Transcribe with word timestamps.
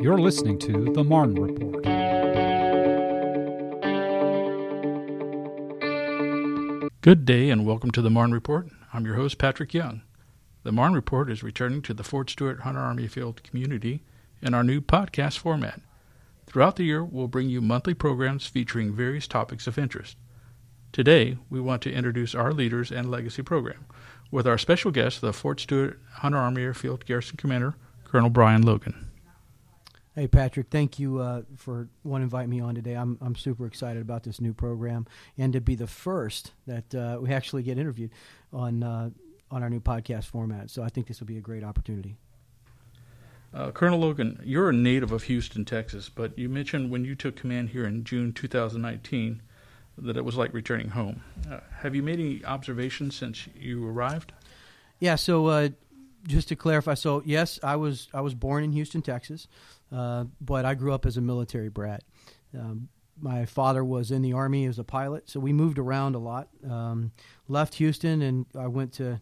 You're 0.00 0.20
listening 0.20 0.60
to 0.60 0.92
The 0.92 1.02
Marne 1.02 1.34
Report. 1.34 1.82
Good 7.00 7.24
day 7.24 7.50
and 7.50 7.66
welcome 7.66 7.90
to 7.90 8.00
The 8.00 8.08
Marne 8.08 8.30
Report. 8.30 8.68
I'm 8.92 9.04
your 9.04 9.16
host, 9.16 9.38
Patrick 9.38 9.74
Young. 9.74 10.02
The 10.62 10.70
Marne 10.70 10.92
Report 10.92 11.28
is 11.28 11.42
returning 11.42 11.82
to 11.82 11.92
the 11.92 12.04
Fort 12.04 12.30
Stewart 12.30 12.60
Hunter 12.60 12.78
Army 12.78 13.08
Field 13.08 13.42
community 13.42 14.04
in 14.40 14.54
our 14.54 14.62
new 14.62 14.80
podcast 14.80 15.38
format. 15.38 15.80
Throughout 16.46 16.76
the 16.76 16.84
year, 16.84 17.02
we'll 17.02 17.26
bring 17.26 17.48
you 17.48 17.60
monthly 17.60 17.94
programs 17.94 18.46
featuring 18.46 18.94
various 18.94 19.26
topics 19.26 19.66
of 19.66 19.78
interest. 19.78 20.16
Today, 20.92 21.36
we 21.48 21.60
want 21.60 21.82
to 21.82 21.92
introduce 21.92 22.34
our 22.34 22.52
Leaders 22.52 22.90
and 22.90 23.08
Legacy 23.08 23.42
program 23.42 23.86
with 24.32 24.44
our 24.44 24.58
special 24.58 24.90
guest, 24.90 25.20
the 25.20 25.32
Fort 25.32 25.60
Stewart 25.60 26.00
Hunter 26.14 26.38
Army 26.38 26.62
Airfield 26.62 27.06
Garrison 27.06 27.36
Commander, 27.36 27.76
Colonel 28.02 28.28
Bryan 28.28 28.62
Logan. 28.62 29.06
Hey 30.16 30.26
Patrick, 30.26 30.66
thank 30.68 30.98
you 30.98 31.20
uh, 31.20 31.42
for 31.56 31.88
one 32.02 32.22
inviting 32.22 32.50
me 32.50 32.60
on 32.60 32.74
today. 32.74 32.94
I'm 32.94 33.16
I'm 33.20 33.36
super 33.36 33.66
excited 33.66 34.02
about 34.02 34.24
this 34.24 34.40
new 34.40 34.52
program 34.52 35.06
and 35.38 35.52
to 35.52 35.60
be 35.60 35.76
the 35.76 35.86
first 35.86 36.50
that 36.66 36.92
uh, 36.92 37.18
we 37.20 37.32
actually 37.32 37.62
get 37.62 37.78
interviewed 37.78 38.10
on 38.52 38.82
uh, 38.82 39.10
on 39.48 39.62
our 39.62 39.70
new 39.70 39.80
podcast 39.80 40.24
format. 40.24 40.70
So 40.70 40.82
I 40.82 40.88
think 40.88 41.06
this 41.06 41.20
will 41.20 41.28
be 41.28 41.38
a 41.38 41.40
great 41.40 41.62
opportunity. 41.62 42.16
Uh, 43.54 43.70
Colonel 43.70 44.00
Logan, 44.00 44.40
you're 44.44 44.70
a 44.70 44.72
native 44.72 45.12
of 45.12 45.22
Houston, 45.24 45.64
Texas, 45.64 46.08
but 46.08 46.36
you 46.36 46.48
mentioned 46.48 46.90
when 46.90 47.04
you 47.04 47.14
took 47.14 47.36
command 47.36 47.68
here 47.70 47.84
in 47.84 48.02
June 48.02 48.32
2019 48.32 49.40
that 49.98 50.16
it 50.16 50.24
was 50.24 50.36
like 50.36 50.52
returning 50.54 50.88
home. 50.88 51.22
Uh, 51.50 51.60
have 51.78 51.94
you 51.94 52.02
made 52.02 52.20
any 52.20 52.44
observations 52.44 53.14
since 53.14 53.48
you 53.54 53.86
arrived? 53.86 54.32
Yeah. 54.98 55.16
So 55.16 55.46
uh, 55.46 55.68
just 56.26 56.48
to 56.48 56.56
clarify, 56.56 56.94
so 56.94 57.22
yes, 57.24 57.58
I 57.62 57.76
was 57.76 58.08
I 58.12 58.20
was 58.20 58.34
born 58.34 58.64
in 58.64 58.72
Houston, 58.72 59.02
Texas. 59.02 59.48
Uh, 59.92 60.24
but 60.40 60.64
I 60.64 60.74
grew 60.74 60.92
up 60.92 61.04
as 61.04 61.16
a 61.16 61.20
military 61.20 61.68
brat. 61.68 62.04
Um, 62.56 62.88
my 63.20 63.44
father 63.44 63.84
was 63.84 64.10
in 64.10 64.22
the 64.22 64.32
army 64.32 64.66
as 64.66 64.78
a 64.78 64.84
pilot, 64.84 65.28
so 65.28 65.40
we 65.40 65.52
moved 65.52 65.78
around 65.78 66.14
a 66.14 66.18
lot. 66.18 66.48
Um, 66.68 67.12
left 67.48 67.74
Houston 67.74 68.22
and 68.22 68.46
I 68.58 68.66
went 68.68 68.92
to, 68.94 69.20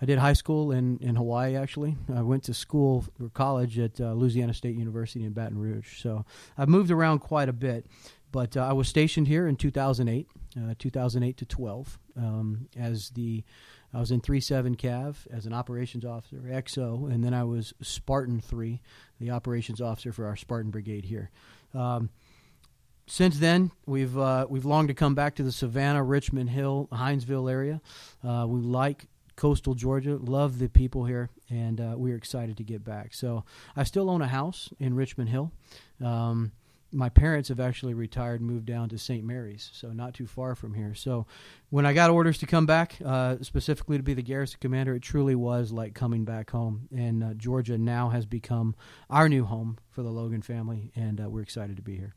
I 0.00 0.04
did 0.04 0.18
high 0.18 0.34
school 0.34 0.72
in, 0.72 0.98
in 0.98 1.16
Hawaii 1.16 1.56
actually. 1.56 1.96
I 2.14 2.22
went 2.22 2.44
to 2.44 2.54
school 2.54 3.06
or 3.20 3.30
college 3.30 3.78
at 3.78 4.00
uh, 4.00 4.12
Louisiana 4.12 4.54
State 4.54 4.76
University 4.76 5.24
in 5.24 5.32
Baton 5.32 5.58
Rouge. 5.58 6.00
So 6.00 6.24
I've 6.56 6.68
moved 6.68 6.90
around 6.90 7.20
quite 7.20 7.48
a 7.48 7.52
bit, 7.52 7.86
but 8.32 8.56
uh, 8.56 8.62
I 8.62 8.72
was 8.72 8.88
stationed 8.88 9.28
here 9.28 9.46
in 9.46 9.56
2008, 9.56 10.28
uh, 10.56 10.74
2008 10.78 11.36
to 11.36 11.44
12, 11.44 11.98
um, 12.16 12.68
as 12.78 13.10
the 13.10 13.44
I 13.92 13.98
was 13.98 14.12
in 14.12 14.20
3-7 14.20 14.76
Cav 14.76 15.26
as 15.32 15.46
an 15.46 15.52
operations 15.52 16.04
officer, 16.04 16.36
XO, 16.36 17.12
and 17.12 17.24
then 17.24 17.34
I 17.34 17.42
was 17.42 17.74
Spartan 17.82 18.40
3, 18.40 18.80
the 19.18 19.30
operations 19.30 19.80
officer 19.80 20.12
for 20.12 20.26
our 20.26 20.36
Spartan 20.36 20.70
Brigade 20.70 21.06
here. 21.06 21.30
Um, 21.74 22.10
since 23.08 23.40
then, 23.40 23.72
we've 23.86 24.16
uh, 24.16 24.46
we've 24.48 24.64
longed 24.64 24.86
to 24.88 24.94
come 24.94 25.16
back 25.16 25.34
to 25.36 25.42
the 25.42 25.50
Savannah, 25.50 26.04
Richmond 26.04 26.50
Hill, 26.50 26.88
Hinesville 26.92 27.50
area. 27.50 27.80
Uh, 28.22 28.46
we 28.48 28.60
like 28.60 29.06
coastal 29.34 29.74
Georgia, 29.74 30.16
love 30.16 30.60
the 30.60 30.68
people 30.68 31.06
here, 31.06 31.28
and 31.48 31.80
uh, 31.80 31.94
we're 31.96 32.14
excited 32.14 32.56
to 32.58 32.62
get 32.62 32.84
back. 32.84 33.12
So 33.12 33.44
I 33.74 33.82
still 33.82 34.08
own 34.08 34.22
a 34.22 34.28
house 34.28 34.68
in 34.78 34.94
Richmond 34.94 35.30
Hill. 35.30 35.50
Um, 36.00 36.52
my 36.92 37.08
parents 37.08 37.48
have 37.48 37.60
actually 37.60 37.94
retired 37.94 38.40
and 38.40 38.48
moved 38.48 38.66
down 38.66 38.88
to 38.88 38.98
St. 38.98 39.24
Mary's, 39.24 39.70
so 39.72 39.92
not 39.92 40.14
too 40.14 40.26
far 40.26 40.54
from 40.54 40.74
here. 40.74 40.94
So 40.94 41.26
when 41.70 41.86
I 41.86 41.92
got 41.92 42.10
orders 42.10 42.38
to 42.38 42.46
come 42.46 42.66
back, 42.66 42.96
uh, 43.04 43.36
specifically 43.42 43.96
to 43.96 44.02
be 44.02 44.14
the 44.14 44.22
garrison 44.22 44.58
commander, 44.60 44.94
it 44.94 45.02
truly 45.02 45.34
was 45.34 45.72
like 45.72 45.94
coming 45.94 46.24
back 46.24 46.50
home. 46.50 46.88
And 46.94 47.22
uh, 47.22 47.34
Georgia 47.34 47.78
now 47.78 48.08
has 48.10 48.26
become 48.26 48.74
our 49.08 49.28
new 49.28 49.44
home 49.44 49.78
for 49.90 50.02
the 50.02 50.10
Logan 50.10 50.42
family, 50.42 50.90
and 50.96 51.20
uh, 51.20 51.28
we're 51.28 51.42
excited 51.42 51.76
to 51.76 51.82
be 51.82 51.96
here. 51.96 52.14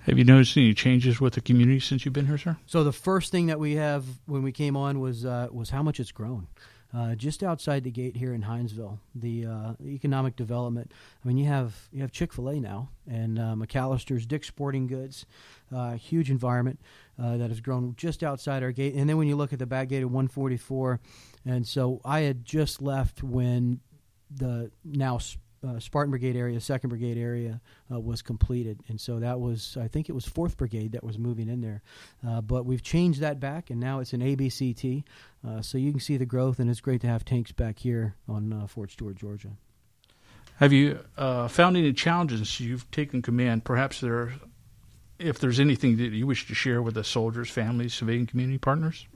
Have 0.00 0.18
you 0.18 0.24
noticed 0.24 0.56
any 0.56 0.74
changes 0.74 1.18
with 1.18 1.32
the 1.32 1.40
community 1.40 1.80
since 1.80 2.04
you've 2.04 2.12
been 2.12 2.26
here, 2.26 2.36
sir? 2.36 2.58
So 2.66 2.84
the 2.84 2.92
first 2.92 3.32
thing 3.32 3.46
that 3.46 3.58
we 3.58 3.76
have 3.76 4.04
when 4.26 4.42
we 4.42 4.52
came 4.52 4.76
on 4.76 5.00
was 5.00 5.24
uh, 5.24 5.48
was 5.50 5.70
how 5.70 5.82
much 5.82 5.98
it's 5.98 6.12
grown 6.12 6.46
uh, 6.94 7.14
just 7.14 7.42
outside 7.42 7.82
the 7.82 7.90
gate 7.90 8.16
here 8.16 8.32
in 8.32 8.42
Hinesville, 8.42 8.98
the 9.14 9.46
uh, 9.46 9.72
economic 9.84 10.36
development. 10.36 10.92
I 11.24 11.28
mean, 11.28 11.36
you 11.36 11.46
have 11.46 11.88
you 11.92 12.02
have 12.02 12.12
Chick 12.12 12.32
Fil 12.32 12.48
A 12.48 12.60
now, 12.60 12.90
and 13.10 13.38
uh, 13.38 13.54
McAlister's, 13.56 14.26
Dick's 14.26 14.46
Sporting 14.46 14.86
Goods, 14.86 15.26
uh, 15.74 15.94
huge 15.94 16.30
environment 16.30 16.78
uh, 17.20 17.36
that 17.36 17.50
has 17.50 17.60
grown 17.60 17.94
just 17.96 18.22
outside 18.22 18.62
our 18.62 18.70
gate. 18.70 18.94
And 18.94 19.08
then 19.08 19.16
when 19.16 19.26
you 19.26 19.34
look 19.34 19.52
at 19.52 19.58
the 19.58 19.66
back 19.66 19.88
gate 19.88 20.04
of 20.04 20.10
144, 20.10 21.00
and 21.44 21.66
so 21.66 22.00
I 22.04 22.20
had 22.20 22.44
just 22.44 22.80
left 22.80 23.22
when 23.22 23.80
the 24.30 24.70
now 24.84 25.18
uh, 25.66 25.78
Spartan 25.78 26.10
Brigade 26.10 26.36
area, 26.36 26.60
Second 26.60 26.90
Brigade 26.90 27.18
area 27.18 27.60
uh, 27.92 28.00
was 28.00 28.22
completed, 28.22 28.80
and 28.88 29.00
so 29.00 29.18
that 29.20 29.40
was 29.40 29.76
I 29.80 29.88
think 29.88 30.08
it 30.08 30.12
was 30.12 30.26
Fourth 30.26 30.56
Brigade 30.56 30.92
that 30.92 31.04
was 31.04 31.18
moving 31.18 31.48
in 31.48 31.60
there, 31.60 31.82
uh, 32.26 32.40
but 32.40 32.66
we've 32.66 32.82
changed 32.82 33.20
that 33.20 33.40
back, 33.40 33.70
and 33.70 33.80
now 33.80 34.00
it's 34.00 34.12
an 34.12 34.20
ABCT, 34.20 35.04
uh, 35.46 35.62
so 35.62 35.78
you 35.78 35.90
can 35.90 36.00
see 36.00 36.16
the 36.16 36.26
growth, 36.26 36.58
and 36.58 36.70
it's 36.70 36.80
great 36.80 37.00
to 37.02 37.06
have 37.06 37.24
tanks 37.24 37.52
back 37.52 37.78
here 37.78 38.14
on 38.28 38.52
uh, 38.52 38.66
Fort 38.66 38.90
Stewart, 38.90 39.16
Georgia. 39.16 39.50
Have 40.56 40.72
you 40.72 41.00
uh, 41.16 41.48
found 41.48 41.76
any 41.76 41.92
challenges 41.92 42.60
you've 42.60 42.88
taken 42.90 43.22
command? 43.22 43.64
Perhaps 43.64 44.00
there, 44.00 44.34
if 45.18 45.38
there's 45.38 45.58
anything 45.58 45.96
that 45.96 46.12
you 46.12 46.26
wish 46.26 46.46
to 46.46 46.54
share 46.54 46.80
with 46.80 46.94
the 46.94 47.02
soldiers, 47.02 47.50
families, 47.50 47.94
civilian 47.94 48.26
community 48.26 48.58
partners. 48.58 49.06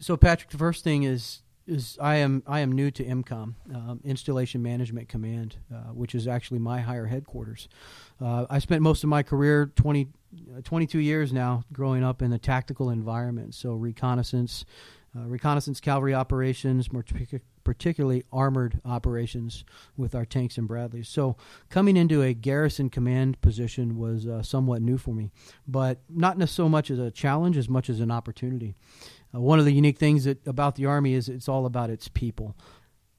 So, 0.00 0.16
Patrick, 0.16 0.50
the 0.50 0.58
first 0.58 0.82
thing 0.82 1.04
is 1.04 1.40
is 1.68 1.98
I 2.00 2.16
am 2.16 2.42
I 2.46 2.60
am 2.60 2.72
new 2.72 2.90
to 2.90 3.04
IMCOM, 3.04 3.54
um, 3.74 4.00
Installation 4.04 4.62
Management 4.62 5.08
Command, 5.08 5.56
uh, 5.72 5.92
which 5.92 6.14
is 6.14 6.26
actually 6.26 6.58
my 6.58 6.80
higher 6.80 7.06
headquarters. 7.06 7.68
Uh, 8.20 8.46
I 8.48 8.58
spent 8.58 8.82
most 8.82 9.04
of 9.04 9.10
my 9.10 9.22
career 9.22 9.70
20, 9.76 10.08
uh, 10.56 10.60
22 10.62 10.98
years 10.98 11.32
now 11.32 11.64
growing 11.72 12.02
up 12.02 12.22
in 12.22 12.30
the 12.30 12.38
tactical 12.38 12.90
environment, 12.90 13.54
so 13.54 13.74
reconnaissance, 13.74 14.64
uh, 15.16 15.26
reconnaissance 15.26 15.80
cavalry 15.80 16.14
operations, 16.14 16.92
more 16.92 17.04
particularly 17.68 18.24
armored 18.32 18.80
operations 18.86 19.62
with 19.94 20.14
our 20.14 20.24
tanks 20.24 20.56
and 20.56 20.66
Bradleys. 20.66 21.06
So 21.06 21.36
coming 21.68 21.98
into 21.98 22.22
a 22.22 22.32
garrison 22.32 22.88
command 22.88 23.38
position 23.42 23.98
was 23.98 24.26
uh, 24.26 24.42
somewhat 24.42 24.80
new 24.80 24.96
for 24.96 25.14
me, 25.14 25.30
but 25.66 26.00
not 26.08 26.48
so 26.48 26.66
much 26.66 26.90
as 26.90 26.98
a 26.98 27.10
challenge 27.10 27.58
as 27.58 27.68
much 27.68 27.90
as 27.90 28.00
an 28.00 28.10
opportunity. 28.10 28.74
Uh, 29.34 29.40
one 29.40 29.58
of 29.58 29.64
the 29.64 29.72
unique 29.72 29.98
things 29.98 30.24
that, 30.24 30.46
about 30.46 30.76
the 30.76 30.86
Army 30.86 31.14
is 31.14 31.28
it's 31.28 31.48
all 31.48 31.66
about 31.66 31.90
its 31.90 32.08
people. 32.08 32.56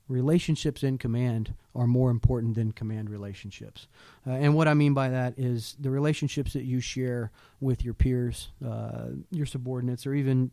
Relationships 0.07 0.83
in 0.83 0.97
command 0.97 1.53
are 1.75 1.85
more 1.85 2.09
important 2.09 2.55
than 2.55 2.71
command 2.71 3.09
relationships. 3.09 3.87
Uh, 4.25 4.31
and 4.31 4.55
what 4.55 4.67
I 4.67 4.73
mean 4.73 4.93
by 4.93 5.09
that 5.09 5.37
is 5.37 5.75
the 5.79 5.91
relationships 5.91 6.53
that 6.53 6.63
you 6.63 6.79
share 6.79 7.31
with 7.59 7.85
your 7.85 7.93
peers, 7.93 8.49
uh, 8.65 9.09
your 9.29 9.45
subordinates, 9.45 10.07
or 10.07 10.13
even 10.15 10.51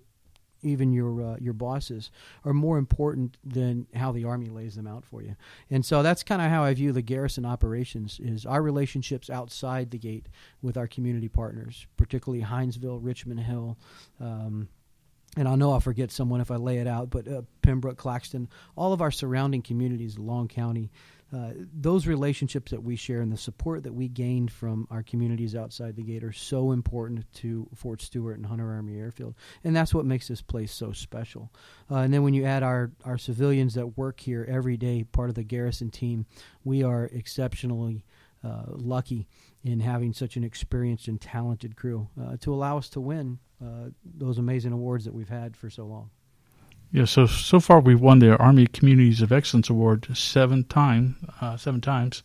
even 0.62 0.92
your 0.92 1.22
uh, 1.22 1.36
your 1.40 1.52
bosses 1.52 2.10
are 2.44 2.52
more 2.52 2.78
important 2.78 3.36
than 3.44 3.86
how 3.94 4.12
the 4.12 4.24
army 4.24 4.48
lays 4.48 4.74
them 4.74 4.86
out 4.86 5.04
for 5.04 5.22
you. 5.22 5.36
And 5.70 5.84
so 5.84 6.02
that's 6.02 6.22
kind 6.22 6.42
of 6.42 6.50
how 6.50 6.64
I 6.64 6.74
view 6.74 6.92
the 6.92 7.02
garrison 7.02 7.44
operations 7.44 8.20
is 8.22 8.44
our 8.46 8.62
relationships 8.62 9.30
outside 9.30 9.90
the 9.90 9.98
gate 9.98 10.26
with 10.62 10.76
our 10.76 10.86
community 10.86 11.28
partners, 11.28 11.86
particularly 11.96 12.44
Hinesville, 12.44 13.00
Richmond 13.02 13.40
Hill, 13.40 13.76
um, 14.20 14.68
and 15.36 15.46
I 15.46 15.54
know 15.54 15.72
I'll 15.72 15.80
forget 15.80 16.10
someone 16.10 16.40
if 16.40 16.50
I 16.50 16.56
lay 16.56 16.78
it 16.78 16.86
out, 16.86 17.10
but 17.10 17.28
uh, 17.28 17.42
Pembroke, 17.62 17.98
Claxton, 17.98 18.48
all 18.74 18.92
of 18.92 19.02
our 19.02 19.10
surrounding 19.10 19.62
communities, 19.62 20.18
Long 20.18 20.48
County, 20.48 20.90
uh, 21.34 21.50
those 21.74 22.06
relationships 22.06 22.70
that 22.70 22.82
we 22.82 22.94
share 22.94 23.20
and 23.20 23.32
the 23.32 23.36
support 23.36 23.82
that 23.82 23.92
we 23.92 24.06
gained 24.06 24.50
from 24.50 24.86
our 24.90 25.02
communities 25.02 25.56
outside 25.56 25.96
the 25.96 26.02
gate 26.02 26.22
are 26.22 26.32
so 26.32 26.70
important 26.70 27.30
to 27.34 27.68
Fort 27.74 28.00
Stewart 28.00 28.36
and 28.36 28.46
Hunter 28.46 28.72
Army 28.72 28.96
Airfield, 28.96 29.34
and 29.64 29.74
that's 29.74 29.92
what 29.92 30.06
makes 30.06 30.28
this 30.28 30.40
place 30.40 30.72
so 30.72 30.92
special. 30.92 31.52
Uh, 31.90 31.96
and 31.96 32.14
then 32.14 32.22
when 32.22 32.32
you 32.32 32.44
add 32.44 32.62
our 32.62 32.92
our 33.04 33.18
civilians 33.18 33.74
that 33.74 33.98
work 33.98 34.20
here 34.20 34.46
every 34.48 34.76
day, 34.76 35.02
part 35.02 35.28
of 35.28 35.34
the 35.34 35.42
garrison 35.42 35.90
team, 35.90 36.26
we 36.62 36.84
are 36.84 37.06
exceptionally 37.06 38.04
uh, 38.44 38.62
lucky 38.68 39.26
in 39.66 39.80
having 39.80 40.12
such 40.12 40.36
an 40.36 40.44
experienced 40.44 41.08
and 41.08 41.20
talented 41.20 41.76
crew 41.76 42.08
uh, 42.20 42.36
to 42.40 42.52
allow 42.52 42.78
us 42.78 42.88
to 42.90 43.00
win 43.00 43.38
uh, 43.62 43.90
those 44.04 44.38
amazing 44.38 44.72
awards 44.72 45.04
that 45.04 45.14
we've 45.14 45.28
had 45.28 45.56
for 45.56 45.70
so 45.70 45.84
long. 45.84 46.10
Yeah, 46.92 47.04
so 47.04 47.26
so 47.26 47.58
far 47.58 47.80
we've 47.80 48.00
won 48.00 48.20
the 48.20 48.36
Army 48.36 48.66
Communities 48.66 49.20
of 49.20 49.32
Excellence 49.32 49.68
Award 49.68 50.06
seven 50.16 50.64
time, 50.64 51.16
uh, 51.40 51.56
seven 51.56 51.80
times. 51.80 52.22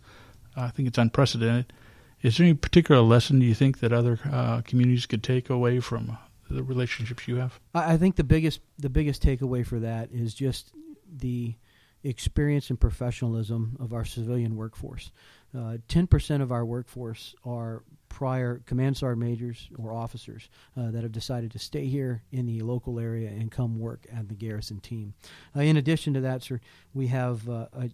I 0.56 0.70
think 0.70 0.88
it's 0.88 0.98
unprecedented. 0.98 1.74
Is 2.22 2.38
there 2.38 2.46
any 2.46 2.54
particular 2.54 3.02
lesson 3.02 3.40
do 3.40 3.46
you 3.46 3.56
think 3.56 3.80
that 3.80 3.92
other 3.92 4.20
uh, 4.32 4.62
communities 4.62 5.06
could 5.08 5.24
take 5.24 5.50
away 5.50 5.80
from 5.80 6.18
the 6.50 6.62
relationships 6.62 7.28
you 7.28 7.38
have? 7.38 7.60
I 7.74 7.98
think 7.98 8.16
the 8.16 8.24
biggest 8.24 8.60
the 8.78 8.90
biggest 8.90 9.24
takeaway 9.24 9.66
for 9.66 9.80
that 9.80 10.12
is 10.12 10.34
just 10.34 10.72
the 11.12 11.56
experience 12.04 12.70
and 12.70 12.80
professionalism 12.80 13.78
of 13.80 13.94
our 13.94 14.06
civilian 14.06 14.56
workforce. 14.56 15.12
Uh, 15.58 15.78
ten 15.88 16.08
percent 16.08 16.42
of 16.42 16.52
our 16.52 16.66
workforce 16.66 17.36
are 17.46 17.84
prior 18.10 18.62
command 18.66 18.98
sergeant 18.98 19.20
majors 19.20 19.70
or 19.78 19.94
officers 19.94 20.50
uh, 20.78 20.92
that 20.92 21.04
have 21.04 21.12
decided 21.12 21.52
to 21.52 21.60
stay 21.60 21.86
here 21.86 22.24
in 22.32 22.46
the 22.46 22.62
local 22.62 23.00
area 23.00 23.30
and 23.30 23.52
come 23.52 23.80
work 23.80 24.06
at 24.16 24.28
the 24.28 24.36
garrison 24.36 24.80
team. 24.80 25.14
Uh, 25.56 25.62
in 25.62 25.78
addition 25.78 26.14
to 26.14 26.22
that, 26.22 26.42
sir, 26.42 26.60
we 26.94 27.08
have 27.08 27.48
uh, 27.50 27.68
a 27.74 27.90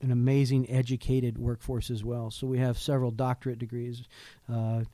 an 0.00 0.12
amazing 0.12 0.70
educated 0.70 1.38
workforce 1.38 1.90
as 1.90 2.04
well. 2.04 2.30
So 2.30 2.46
we 2.46 2.58
have 2.58 2.78
several 2.78 3.10
doctorate 3.10 3.58
degrees, 3.58 4.04
uh, 4.48 4.84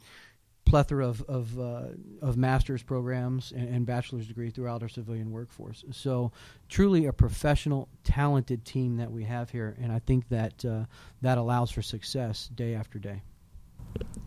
plethora 0.65 1.07
of 1.07 1.23
of, 1.23 1.59
uh, 1.59 1.83
of 2.23 2.37
master's 2.37 2.83
programs 2.83 3.53
and, 3.53 3.69
and, 3.69 3.87
bachelor's 3.87 4.27
degree 4.27 4.51
throughout 4.51 4.83
our 4.83 4.89
civilian 4.89 5.31
workforce. 5.31 5.85
So 5.93 6.33
truly 6.69 7.07
a 7.07 7.13
professional, 7.13 7.89
talented 8.03 8.65
team 8.65 8.97
that 8.97 9.11
we 9.11 9.25
have 9.25 9.51
here, 9.51 9.77
and 9.81 9.93
I 9.93 9.99
think 10.01 10.29
that 10.29 10.65
uh, 10.65 10.85
that 11.23 11.39
allows 11.39 11.71
for 11.71 11.83
success 11.83 12.49
day 12.55 12.75
after 12.75 12.99
day. 12.99 13.23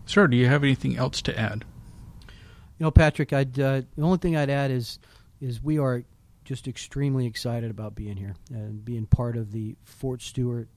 Sir, 0.06 0.28
do 0.28 0.38
you 0.38 0.48
have 0.48 0.64
anything 0.64 0.96
else 0.96 1.22
to 1.24 1.38
add? 1.38 1.66
You 2.80 2.86
know, 2.86 2.92
Patrick, 2.92 3.34
I'd 3.34 3.60
uh, 3.60 3.82
the 3.96 4.04
only 4.04 4.20
thing 4.20 4.36
I'd 4.36 4.50
add 4.50 4.72
is 4.72 5.00
is 5.42 5.62
we 5.62 5.80
are 5.80 6.04
just 6.46 6.68
extremely 6.68 7.26
excited 7.26 7.70
about 7.70 7.94
being 7.94 8.16
here 8.16 8.36
and 8.52 8.84
being 8.86 9.06
part 9.06 9.36
of 9.36 9.52
the 9.52 9.76
Fort 9.84 10.22
Stewart 10.22 10.70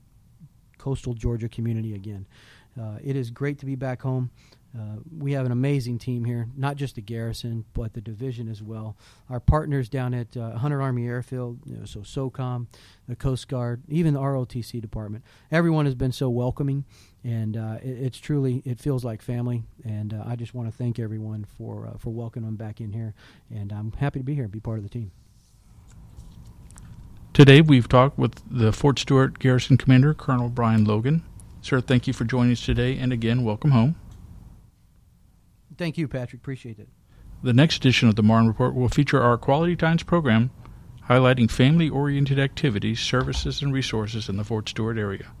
coastal 0.77 1.13
Georgia 1.13 1.47
community 1.47 1.93
again. 1.93 2.27
Uh, 2.79 2.97
it 3.03 3.15
is 3.15 3.29
great 3.31 3.59
to 3.59 3.65
be 3.65 3.75
back 3.75 4.01
home. 4.01 4.31
Uh, 4.77 4.97
we 5.17 5.33
have 5.33 5.45
an 5.45 5.51
amazing 5.51 5.99
team 5.99 6.23
here, 6.23 6.47
not 6.55 6.77
just 6.77 6.95
the 6.95 7.01
garrison, 7.01 7.65
but 7.73 7.93
the 7.93 7.99
division 7.99 8.47
as 8.47 8.63
well. 8.63 8.95
Our 9.29 9.41
partners 9.41 9.89
down 9.89 10.13
at 10.13 10.37
uh, 10.37 10.57
Hunter 10.57 10.81
Army 10.81 11.05
Airfield, 11.07 11.59
you 11.65 11.75
know, 11.75 11.85
so 11.85 11.99
SOCOM, 12.01 12.67
the 13.07 13.15
Coast 13.17 13.49
Guard, 13.49 13.83
even 13.89 14.13
the 14.13 14.21
ROTC 14.21 14.79
department. 14.79 15.25
Everyone 15.51 15.85
has 15.85 15.95
been 15.95 16.13
so 16.13 16.29
welcoming, 16.29 16.85
and 17.23 17.57
uh, 17.57 17.79
it, 17.83 17.89
it's 17.89 18.17
truly 18.17 18.61
it 18.65 18.79
feels 18.79 19.03
like 19.03 19.21
family. 19.21 19.63
And 19.83 20.13
uh, 20.13 20.23
I 20.25 20.37
just 20.37 20.53
want 20.53 20.71
to 20.71 20.75
thank 20.75 20.99
everyone 20.99 21.45
for 21.57 21.87
uh, 21.87 21.97
for 21.97 22.11
welcoming 22.11 22.47
them 22.47 22.55
back 22.55 22.79
in 22.79 22.93
here. 22.93 23.13
And 23.53 23.73
I'm 23.73 23.91
happy 23.93 24.19
to 24.19 24.25
be 24.25 24.35
here 24.35 24.43
and 24.43 24.51
be 24.51 24.61
part 24.61 24.77
of 24.77 24.83
the 24.83 24.89
team. 24.89 25.11
Today 27.33 27.59
we've 27.59 27.89
talked 27.89 28.17
with 28.17 28.41
the 28.49 28.71
Fort 28.71 28.99
Stewart 28.99 29.39
Garrison 29.39 29.77
Commander, 29.77 30.13
Colonel 30.13 30.47
Bryan 30.47 30.85
Logan. 30.85 31.23
Sir, 31.61 31.81
thank 31.81 32.07
you 32.07 32.13
for 32.13 32.23
joining 32.23 32.53
us 32.53 32.65
today, 32.65 32.97
and 32.97 33.13
again, 33.13 33.43
welcome 33.43 33.71
home. 33.71 33.95
Thank 35.81 35.97
you, 35.97 36.07
Patrick. 36.07 36.43
Appreciate 36.43 36.77
it. 36.77 36.89
The 37.41 37.53
next 37.53 37.77
edition 37.77 38.07
of 38.07 38.15
the 38.15 38.21
Marne 38.21 38.45
Report 38.45 38.75
will 38.75 38.87
feature 38.87 39.19
our 39.19 39.35
Quality 39.35 39.75
Times 39.75 40.03
program 40.03 40.51
highlighting 41.09 41.49
family 41.49 41.89
oriented 41.89 42.37
activities, 42.37 42.99
services, 42.99 43.63
and 43.63 43.73
resources 43.73 44.29
in 44.29 44.37
the 44.37 44.43
Fort 44.43 44.69
Stewart 44.69 44.99
area. 44.99 45.31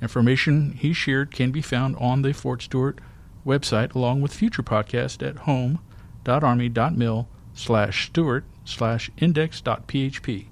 Information 0.00 0.72
he 0.72 0.92
shared 0.92 1.30
can 1.30 1.52
be 1.52 1.62
found 1.62 1.94
on 1.98 2.22
the 2.22 2.32
Fort 2.32 2.62
Stewart 2.62 3.00
website 3.46 3.94
along 3.94 4.20
with 4.20 4.34
future 4.34 4.64
podcasts 4.64 5.24
at 5.24 5.46
home.army.mil 5.46 7.28
slash 7.54 8.06
stewart 8.06 8.44
slash 8.64 9.12
index.php. 9.18 10.46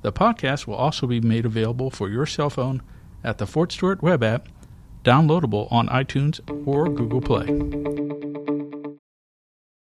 The 0.00 0.12
podcast 0.12 0.66
will 0.66 0.76
also 0.76 1.06
be 1.06 1.20
made 1.20 1.44
available 1.44 1.90
for 1.90 2.08
your 2.08 2.24
cell 2.24 2.48
phone 2.48 2.80
at 3.22 3.36
the 3.36 3.46
Fort 3.46 3.70
Stewart 3.70 4.02
web 4.02 4.22
app 4.22 4.48
downloadable 5.04 5.70
on 5.72 5.88
iTunes 5.88 6.40
or 6.66 6.88
Google 6.88 7.20
Play. 7.20 7.46